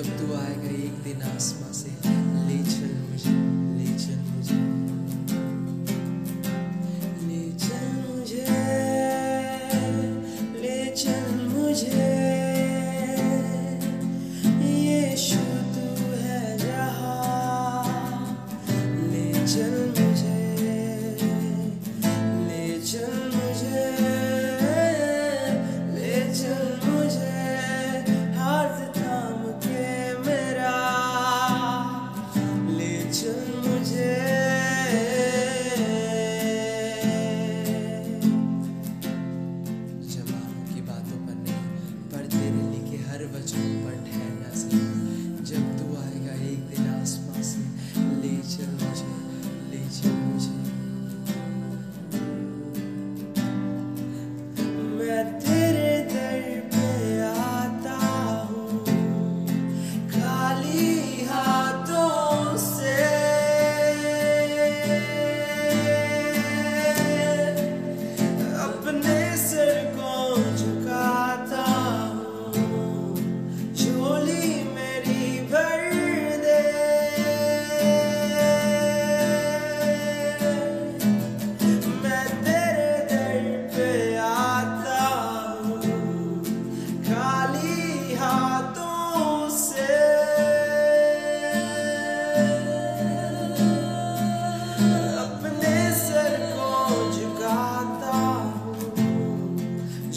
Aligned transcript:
जब 0.00 0.18
तू 0.18 0.34
आएगा 0.34 0.68
एक 0.84 1.02
दिन 1.04 1.22
आसमान 1.22 1.69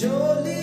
Jolie. 0.00 0.59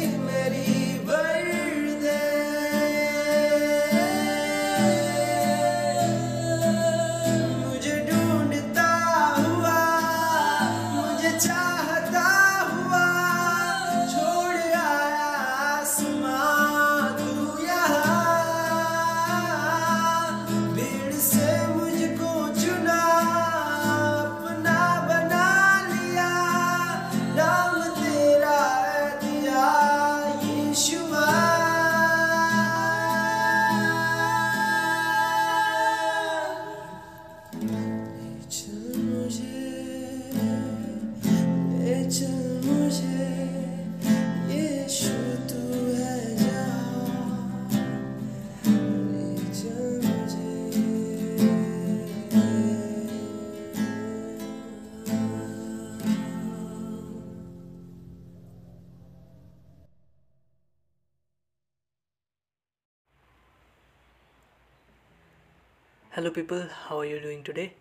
Hello, 66.18 66.32
people, 66.32 66.64
how 66.88 66.98
are 66.98 67.06
you 67.06 67.20
doing 67.20 67.44
today? 67.44 67.74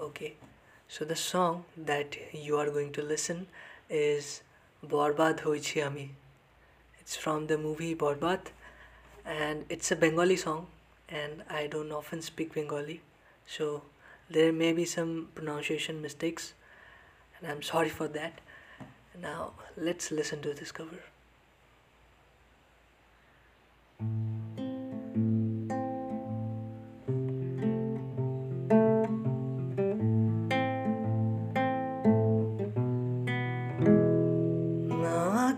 Okay, 0.00 0.34
so 0.88 1.04
the 1.04 1.14
song 1.14 1.64
that 1.76 2.16
you 2.32 2.56
are 2.56 2.68
going 2.70 2.90
to 2.94 3.02
listen 3.02 3.46
is 3.88 4.42
Borbad 4.84 5.42
Hoichi 5.42 5.86
Ami. 5.86 6.10
It's 6.98 7.14
from 7.14 7.46
the 7.46 7.56
movie 7.56 7.94
Borbad 7.94 8.48
and 9.24 9.64
it's 9.68 9.92
a 9.92 9.94
Bengali 9.94 10.34
song, 10.34 10.66
and 11.08 11.44
I 11.48 11.68
don't 11.68 11.92
often 11.92 12.20
speak 12.20 12.52
Bengali, 12.52 13.00
so 13.46 13.82
there 14.28 14.52
may 14.52 14.72
be 14.72 14.84
some 14.84 15.28
pronunciation 15.36 16.02
mistakes, 16.02 16.54
and 17.38 17.48
I'm 17.48 17.62
sorry 17.62 17.90
for 17.90 18.08
that. 18.08 18.40
Now, 19.22 19.52
let's 19.76 20.10
listen 20.10 20.42
to 20.42 20.52
this 20.52 20.72
cover. 20.72 20.98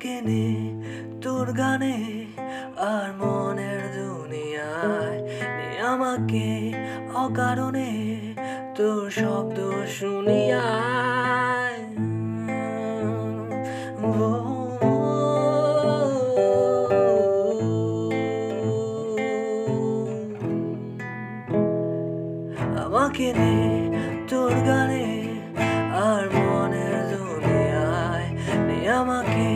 আমাকে 0.02 0.20
নে 0.28 0.46
তোর 1.22 1.46
গানে 1.60 1.96
আর 2.90 3.08
মনের 3.20 3.82
দুনিয়ায়। 3.96 5.18
নে 5.56 5.68
আমাকে 5.92 6.46
অকারণে 7.24 7.92
তোর 8.76 9.02
শব্দ 9.18 9.58
শুনিয়ায় 9.96 11.82
আমাকে 22.84 23.28
নে 23.40 23.54
তোর 24.30 24.52
গানে 24.68 25.06
আর 26.06 26.24
মনের 26.34 26.94
দুনিয়ায়। 27.12 28.28
নে 28.66 28.78
আমাকে 29.00 29.51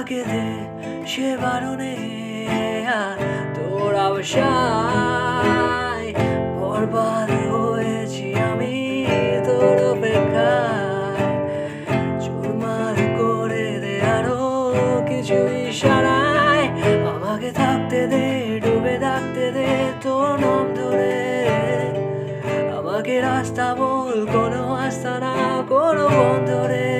আমাকে 0.00 0.22
দে 0.32 0.46
সে 1.12 1.28
বারণে 1.42 1.94
আর 3.00 3.18
তোর 3.56 3.92
আবসায় 4.06 5.30
বরবাদ 6.58 7.28
হয়েছি 7.52 8.26
আমি 8.50 8.74
তোর 9.46 9.76
অপেক্ষায়। 9.92 11.32
চুরমার 12.22 12.96
করে 13.18 13.68
দে 13.84 13.96
আরও 14.16 14.40
কিছু 15.08 15.38
ইশারায়। 15.68 16.66
আমাকে 17.12 17.50
থাকতে 17.60 18.00
দে, 18.12 18.26
ডুবে 18.64 18.94
থাকতে 19.06 19.44
দে 19.56 19.70
তোর 20.04 20.28
নাম 20.42 20.66
ধরে। 20.78 21.16
আমাকে 22.78 23.14
রাস্তা 23.28 23.66
বল, 23.78 24.16
কোনো 24.34 24.62
আস্তা 24.86 25.14
না 25.24 25.34
কোনো 25.72 26.04
বন্ধ 26.16 26.50
রে 26.72 26.90